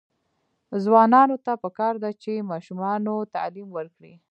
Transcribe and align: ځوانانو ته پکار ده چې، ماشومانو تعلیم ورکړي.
ځوانانو 0.83 1.35
ته 1.45 1.53
پکار 1.63 1.93
ده 2.03 2.11
چې، 2.21 2.33
ماشومانو 2.51 3.15
تعلیم 3.33 3.69
ورکړي. 3.77 4.13